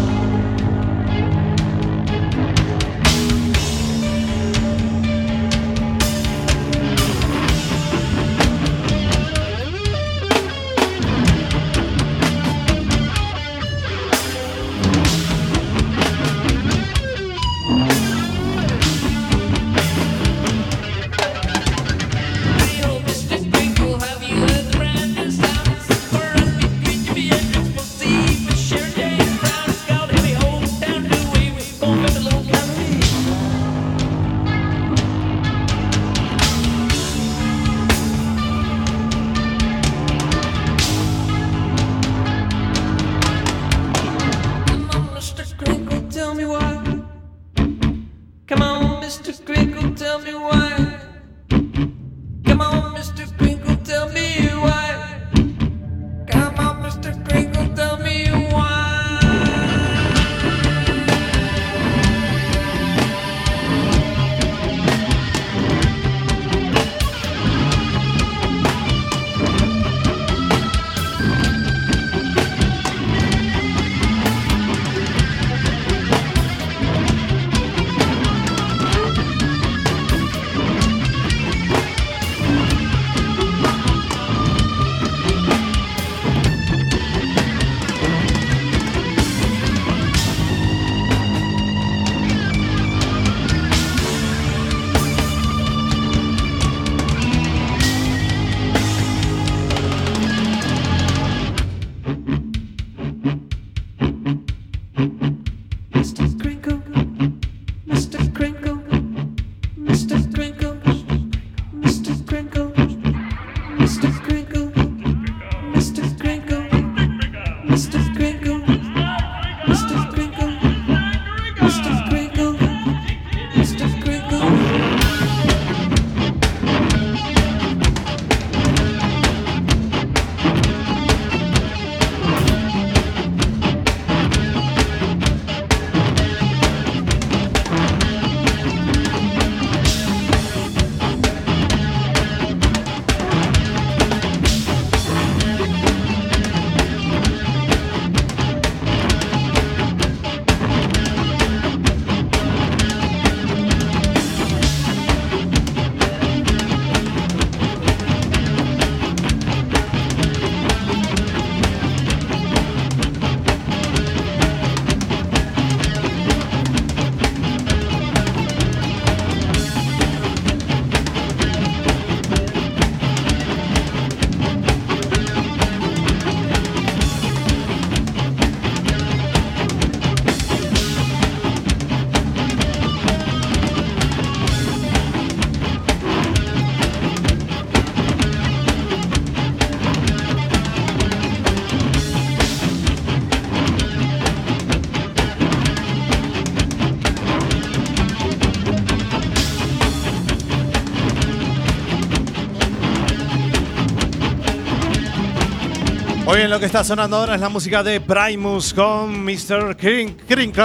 Bien, 206.35 206.51
lo 206.51 206.61
que 206.61 206.67
está 206.67 206.85
sonando 206.85 207.17
ahora 207.17 207.35
es 207.35 207.41
la 207.41 207.49
música 207.49 207.83
de 207.83 208.01
Primus 208.01 208.73
con 208.73 209.25
Mr. 209.25 209.77
Crin- 209.77 210.15
Crinkle. 210.29 210.63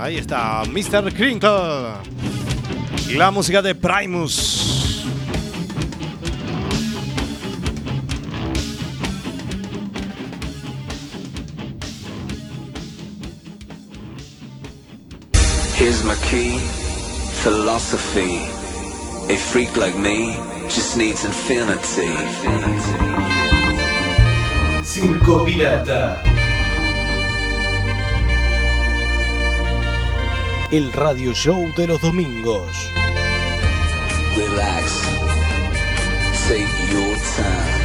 Ahí 0.00 0.16
está, 0.18 0.62
Mr. 0.66 1.14
Crinkle. 1.14 1.94
La 3.16 3.30
música 3.30 3.62
de 3.62 3.74
Primus. 3.74 5.04
Here's 15.74 16.02
my 16.04 16.16
key, 16.28 16.58
philosophy. 17.42 18.36
A 19.32 19.36
freak 19.36 19.76
like 19.76 19.96
me 19.96 20.32
just 20.68 20.96
needs 20.96 21.24
infinity. 21.24 22.08
Circo 25.00 25.44
Pirata. 25.44 26.20
El 30.72 30.92
radio 30.92 31.32
show 31.32 31.72
de 31.76 31.86
los 31.86 32.00
domingos. 32.00 32.66
Relax. 34.36 35.00
Take 36.48 36.66
your 36.90 37.16
time. 37.36 37.78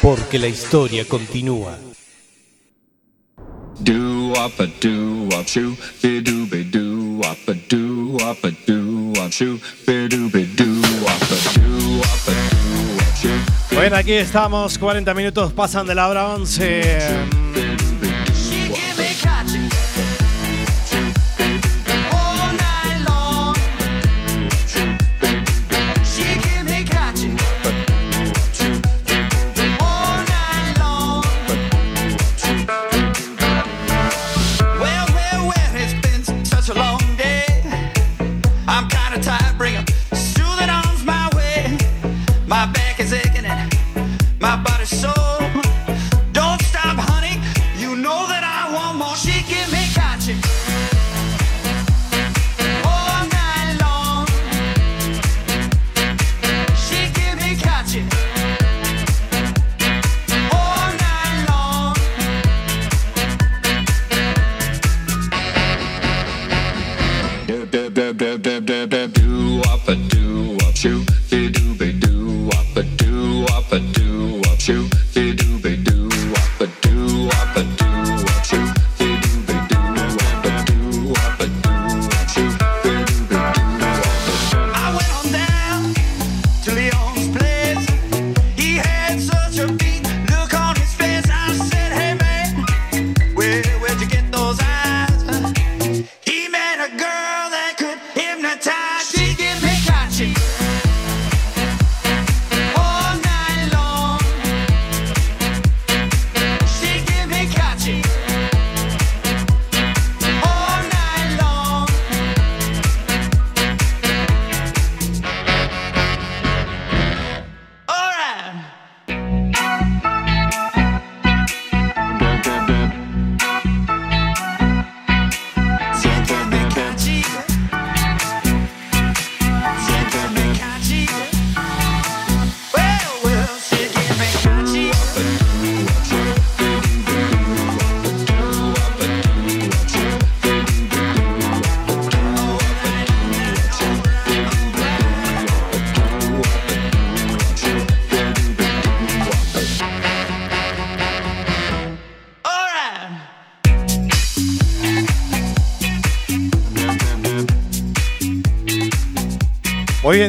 Porque 0.00 0.38
la 0.38 0.46
historia 0.46 1.04
continúa. 1.04 1.76
Do 3.80 4.32
up 4.34 4.60
a 4.60 4.66
do 4.80 5.28
up 5.36 5.48
shoo, 5.48 5.76
be 6.00 6.20
do 6.20 6.46
be 6.46 6.62
do 6.62 6.97
Bueno, 13.72 13.96
aquí 13.96 14.12
estamos, 14.12 14.78
40 14.78 15.14
minutos 15.14 15.52
pasan 15.52 15.86
de 15.86 15.94
la 15.94 16.08
hora 16.08 16.28
11. 16.28 16.98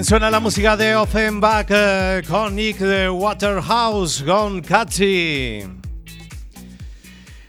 Suena 0.09 0.31
la 0.31 0.39
música 0.39 0.75
de 0.75 0.95
Offenbach 0.95 1.67
eh, 1.69 2.23
con 2.27 2.55
Nick 2.55 2.79
de 2.79 3.07
Waterhouse, 3.07 4.23
con 4.25 4.59
Catchy. 4.59 5.63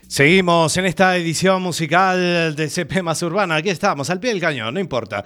Seguimos 0.06 0.76
en 0.76 0.84
esta 0.84 1.16
edición 1.16 1.62
musical 1.62 2.54
de 2.54 2.68
CP 2.68 3.02
más 3.02 3.22
urbana. 3.22 3.54
Aquí 3.54 3.70
estamos, 3.70 4.10
al 4.10 4.20
pie 4.20 4.32
del 4.32 4.42
cañón, 4.42 4.74
no 4.74 4.78
importa. 4.78 5.24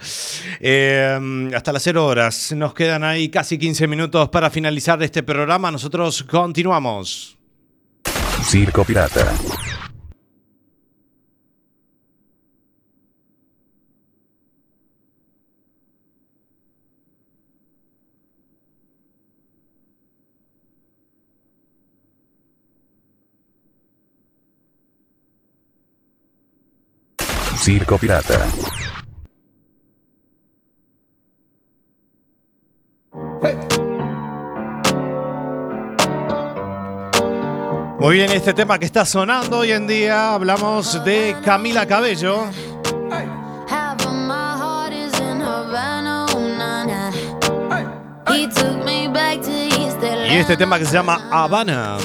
Eh, 0.61 1.49
hasta 1.53 1.73
las 1.73 1.83
0 1.83 2.05
horas. 2.05 2.53
Nos 2.53 2.73
quedan 2.73 3.03
ahí 3.03 3.27
casi 3.27 3.57
15 3.57 3.85
minutos 3.85 4.29
para 4.29 4.49
finalizar 4.49 5.03
este 5.03 5.21
programa. 5.21 5.69
Nosotros 5.69 6.23
continuamos. 6.23 7.37
Circo 8.45 8.85
Pirata. 8.85 9.64
Circo 27.65 27.97
Pirata. 27.97 28.45
Muy 37.99 38.17
bien, 38.17 38.29
este 38.33 38.53
tema 38.53 38.77
que 38.77 38.85
está 38.85 39.03
sonando 39.03 39.57
hoy 39.57 39.71
en 39.71 39.87
día, 39.87 40.35
hablamos 40.35 41.03
de 41.03 41.35
Camila 41.43 41.87
Cabello. 41.87 42.43
East 48.27 48.59
Y 50.29 50.35
este 50.35 50.55
tema 50.55 50.77
que 50.77 50.85
se 50.85 50.93
llama 50.93 51.27
Habana. 51.31 51.97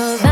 Cause 0.00 0.29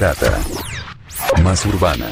pirata. 0.00 0.40
Más 1.42 1.66
urbana. 1.66 2.06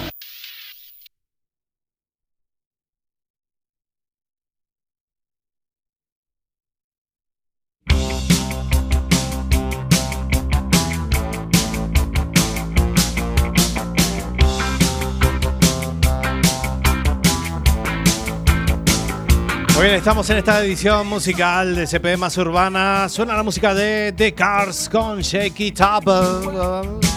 Muy 19.75 19.85
bien, 19.85 19.95
estamos 19.95 20.29
en 20.29 20.37
esta 20.37 20.63
edición 20.63 21.07
musical 21.07 21.75
de 21.75 21.87
CP 21.87 22.19
más 22.19 22.37
urbana. 22.37 23.09
Suena 23.09 23.35
la 23.35 23.43
música 23.43 23.73
de 23.73 24.13
The 24.15 24.35
Cars 24.35 24.91
con 24.91 25.23
Shake 25.23 25.61
It 25.61 25.81
Up. 25.81 27.08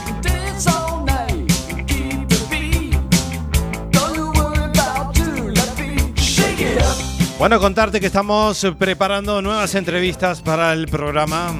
Bueno, 7.41 7.59
contarte 7.59 7.99
que 7.99 8.05
estamos 8.05 8.67
preparando 8.77 9.41
nuevas 9.41 9.73
entrevistas 9.73 10.41
para 10.41 10.73
el 10.73 10.87
programa. 10.87 11.51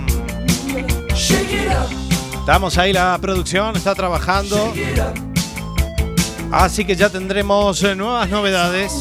Estamos 2.40 2.78
ahí, 2.78 2.94
la 2.94 3.18
producción 3.20 3.76
está 3.76 3.96
trabajando. 3.96 4.76
Así 6.52 6.86
que 6.86 6.96
ya 6.96 7.10
tendremos 7.10 7.82
eh, 7.82 7.96
nuevas 7.96 8.30
novedades. 8.30 8.94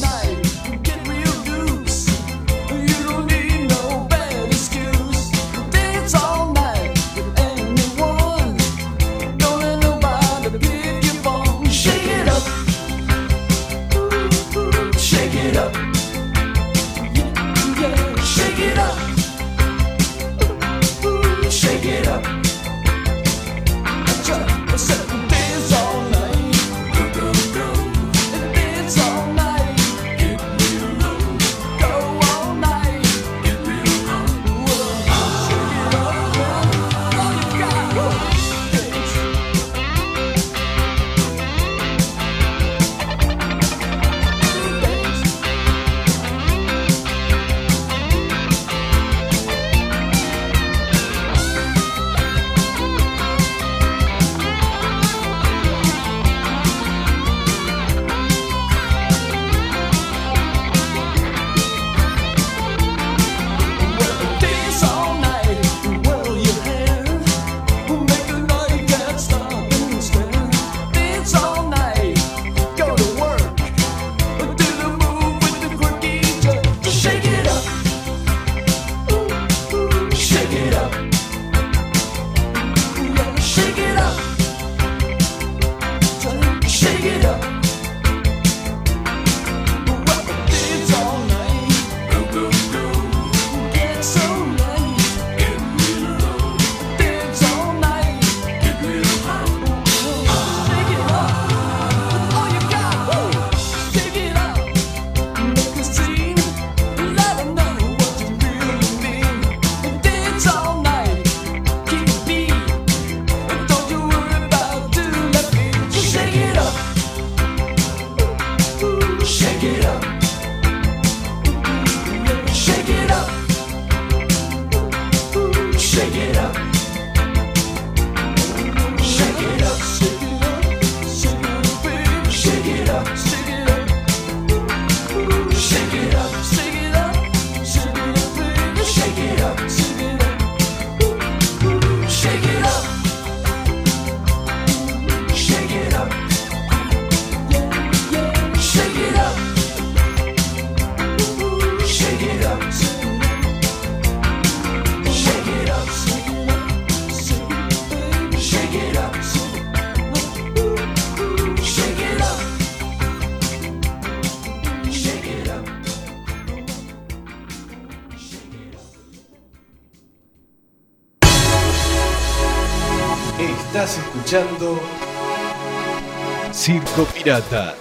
Pirata. 177.22 177.74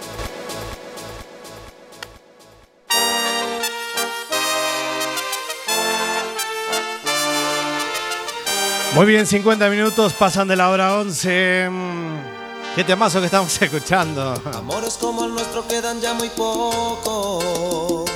Muy 8.94 9.06
bien, 9.06 9.26
50 9.26 9.68
minutos 9.70 10.12
pasan 10.14 10.48
de 10.48 10.56
la 10.56 10.68
hora 10.70 10.96
11. 10.98 11.68
Mm, 11.70 12.74
Qué 12.74 12.84
temazo 12.84 13.20
que 13.20 13.26
estamos 13.26 13.56
escuchando. 13.62 14.34
Amores 14.54 14.96
como 15.00 15.24
el 15.24 15.32
nuestro 15.32 15.66
quedan 15.66 16.00
ya 16.00 16.14
muy 16.14 16.28
pocos. 16.30 18.10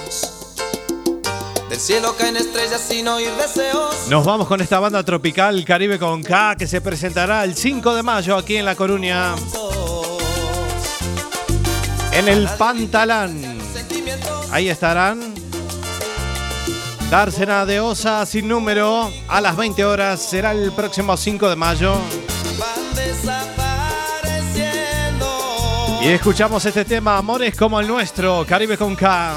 Del 1.69 1.81
cielo 1.81 2.15
caen 2.17 2.37
estrellas 2.37 2.81
sin 2.81 3.09
oír 3.09 3.31
deseos. 3.33 4.07
Nos 4.09 4.25
vamos 4.25 4.47
con 4.47 4.61
esta 4.61 4.79
banda 4.79 5.03
tropical 5.03 5.65
Caribe 5.65 5.99
con 5.99 6.23
K 6.23 6.55
que 6.57 6.67
se 6.69 6.81
presentará 6.81 7.43
el 7.45 7.57
5 7.57 7.95
de 7.95 8.03
mayo 8.03 8.37
aquí 8.37 8.57
en 8.57 8.65
La 8.65 8.77
Coruña. 8.77 9.35
En 12.15 12.29
el 12.29 12.49
Pantalán. 12.57 13.59
Ahí 14.51 14.69
estarán. 14.69 15.35
Dársena 17.11 17.67
de 17.67 17.81
Osa 17.81 18.25
sin 18.25 18.49
número 18.49 19.11
a 19.29 19.41
las 19.41 19.57
20 19.57 19.85
horas. 19.85 20.23
Será 20.23 20.53
el 20.53 20.73
próximo 20.73 21.17
5 21.17 21.49
de 21.49 21.57
mayo. 21.57 21.97
Y 26.03 26.09
escuchamos 26.09 26.65
este 26.65 26.85
tema, 26.85 27.17
Amores 27.19 27.57
como 27.57 27.81
el 27.81 27.89
nuestro, 27.89 28.45
Caribe 28.47 28.77
con 28.77 28.95
K. 28.95 29.37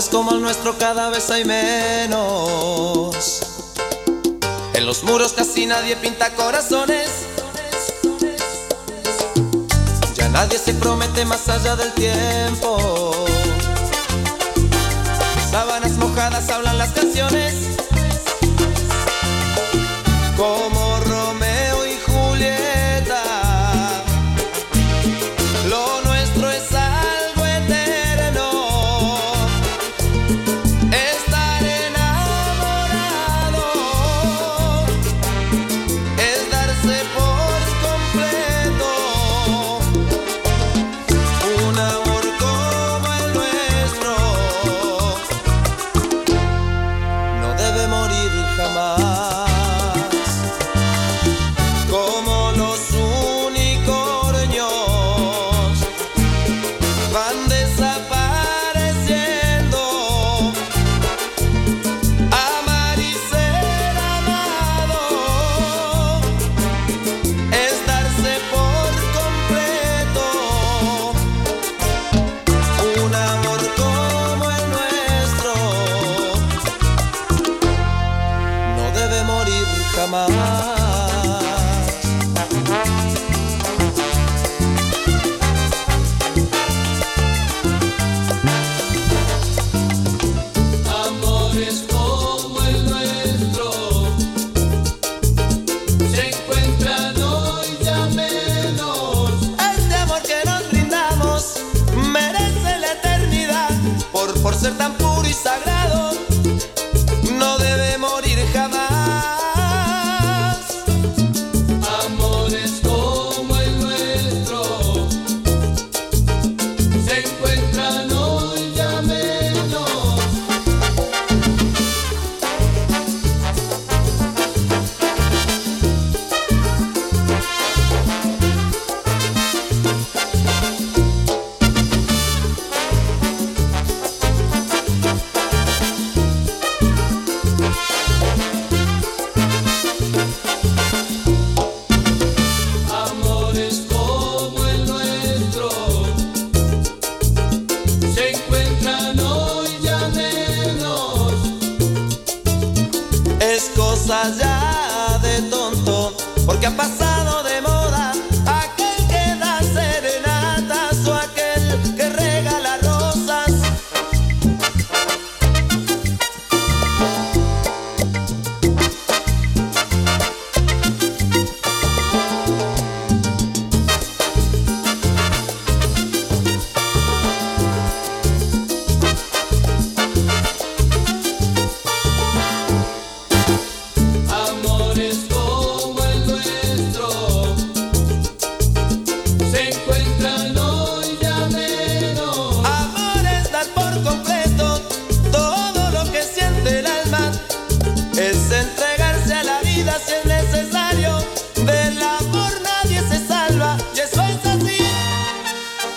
Amores 0.00 0.16
como 0.16 0.32
el 0.32 0.40
nuestro 0.40 0.78
cada 0.78 1.10
vez 1.10 1.28
hay 1.28 1.44
menos. 1.44 3.42
En 4.72 4.86
los 4.86 5.04
muros 5.04 5.34
casi 5.34 5.66
nadie 5.66 5.94
pinta 5.96 6.30
corazones. 6.36 7.10
Ya 10.14 10.30
nadie 10.30 10.58
se 10.58 10.72
promete 10.72 11.26
más 11.26 11.46
allá 11.50 11.76
del 11.76 11.92
tiempo. 11.92 13.26
Sábanas 15.50 15.92
mojadas 15.98 16.48
hablan 16.48 16.78
las 16.78 16.92
canciones. 16.92 17.79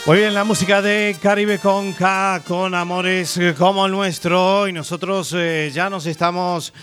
Muy 0.06 0.18
bien, 0.18 0.34
la 0.34 0.44
música 0.44 0.82
de 0.82 1.16
Caribe 1.22 1.60
con 1.60 1.94
K, 1.94 2.42
con 2.46 2.76
amores 2.76 3.38
eh, 3.38 3.56
como 3.58 3.86
el 3.86 3.92
nuestro. 3.94 4.68
Y 4.68 4.74
nosotros 4.74 5.34
eh, 5.34 5.72
ya 5.74 5.90
nos 5.90 6.06
estamos 6.06 6.74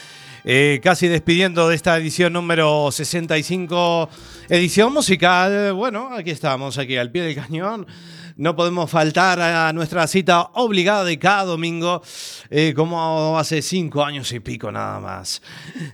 Eh, 0.42 0.80
casi 0.82 1.06
despidiendo 1.06 1.68
de 1.68 1.76
esta 1.76 1.98
edición 1.98 2.32
número 2.32 2.90
65, 2.90 4.08
edición 4.48 4.90
musical. 4.90 5.74
Bueno, 5.74 6.08
aquí 6.16 6.30
estamos, 6.30 6.78
aquí 6.78 6.96
al 6.96 7.10
pie 7.10 7.24
del 7.24 7.34
cañón. 7.34 7.86
No 8.40 8.56
podemos 8.56 8.90
faltar 8.90 9.38
a 9.38 9.70
nuestra 9.74 10.06
cita 10.06 10.40
obligada 10.54 11.04
de 11.04 11.18
cada 11.18 11.44
domingo, 11.44 12.02
eh, 12.48 12.72
como 12.74 13.38
hace 13.38 13.60
cinco 13.60 14.02
años 14.02 14.32
y 14.32 14.40
pico 14.40 14.72
nada 14.72 14.98
más. 14.98 15.42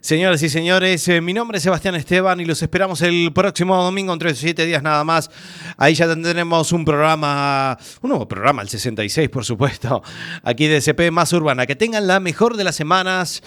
Señoras 0.00 0.40
y 0.44 0.48
señores, 0.48 1.08
eh, 1.08 1.20
mi 1.20 1.32
nombre 1.32 1.58
es 1.58 1.64
Sebastián 1.64 1.96
Esteban 1.96 2.38
y 2.38 2.44
los 2.44 2.62
esperamos 2.62 3.02
el 3.02 3.32
próximo 3.32 3.76
domingo, 3.82 4.12
entre 4.12 4.32
siete 4.36 4.64
días 4.64 4.80
nada 4.80 5.02
más. 5.02 5.28
Ahí 5.76 5.94
ya 5.94 6.06
tendremos 6.06 6.70
un 6.70 6.84
programa, 6.84 7.76
un 8.00 8.10
nuevo 8.10 8.28
programa, 8.28 8.62
el 8.62 8.68
66, 8.68 9.28
por 9.28 9.44
supuesto, 9.44 10.04
aquí 10.44 10.68
de 10.68 10.80
CP 10.80 11.10
Más 11.10 11.32
Urbana. 11.32 11.66
Que 11.66 11.74
tengan 11.74 12.06
la 12.06 12.20
mejor 12.20 12.56
de 12.56 12.62
las 12.62 12.76
semanas. 12.76 13.42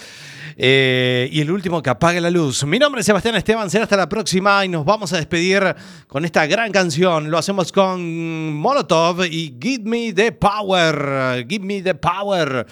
Eh, 0.62 1.30
y 1.32 1.40
el 1.40 1.50
último 1.52 1.82
que 1.82 1.90
apague 1.90 2.20
la 2.20 2.30
luz. 2.30 2.66
Mi 2.66 2.78
nombre 2.80 3.00
es 3.00 3.06
Sebastián 3.06 3.34
Esteban, 3.36 3.70
será 3.70 3.86
hasta 3.86 3.96
la 3.96 4.10
próxima 4.10 4.66
y 4.66 4.68
nos 4.68 4.84
vamos 4.84 5.14
a 5.14 5.16
despedir 5.16 5.74
con 6.06 6.26
esta 6.26 6.46
gran 6.48 6.74
canción. 6.74 7.32
Lo 7.32 7.38
hacemos 7.38 7.72
con 7.72 8.54
Molotov 8.56 9.24
y 9.24 9.56
Give 9.58 9.86
Me 9.86 10.12
the 10.12 10.34
Power. 10.34 11.46
Give 11.48 11.66
Me 11.66 11.82
the 11.82 11.96
Power. 11.96 12.68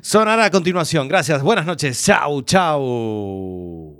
Sonará 0.00 0.46
a 0.46 0.50
continuación. 0.50 1.08
Gracias, 1.08 1.42
buenas 1.42 1.66
noches. 1.66 2.02
Chau, 2.02 2.40
chau. 2.40 3.95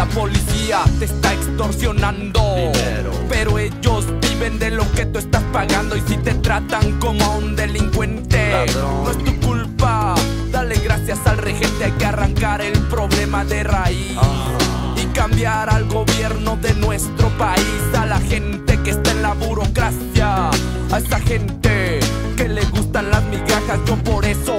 La 0.00 0.06
policía 0.06 0.82
te 0.98 1.04
está 1.04 1.34
extorsionando. 1.34 2.72
Pero 3.28 3.58
ellos 3.58 4.06
viven 4.22 4.58
de 4.58 4.70
lo 4.70 4.90
que 4.92 5.04
tú 5.04 5.18
estás 5.18 5.42
pagando. 5.52 5.94
Y 5.94 6.00
si 6.08 6.16
te 6.16 6.32
tratan 6.36 6.98
como 6.98 7.22
a 7.22 7.36
un 7.36 7.54
delincuente, 7.54 8.64
no 8.76 9.10
es 9.10 9.18
tu 9.18 9.38
culpa. 9.46 10.14
Dale 10.50 10.76
gracias 10.76 11.18
al 11.26 11.36
regente. 11.36 11.84
Hay 11.84 11.92
que 11.92 12.06
arrancar 12.06 12.62
el 12.62 12.78
problema 12.86 13.44
de 13.44 13.62
raíz. 13.62 14.16
Y 14.96 15.04
cambiar 15.08 15.68
al 15.68 15.84
gobierno 15.84 16.56
de 16.56 16.72
nuestro 16.76 17.28
país. 17.36 17.82
A 17.92 18.06
la 18.06 18.20
gente 18.20 18.80
que 18.82 18.92
está 18.92 19.10
en 19.10 19.20
la 19.20 19.34
burocracia. 19.34 20.48
A 20.92 20.98
esa 20.98 21.20
gente 21.20 22.00
que 22.38 22.48
le 22.48 22.64
gustan 22.70 23.10
las 23.10 23.22
migajas. 23.24 23.78
Yo 23.84 23.96
por 23.96 24.24
eso 24.24 24.56